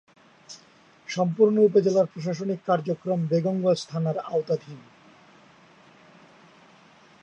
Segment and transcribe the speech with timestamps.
[1.09, 4.79] সম্পূর্ণ উপজেলার প্রশাসনিক কার্যক্রম বেগমগঞ্জ থানার আওতাধীন।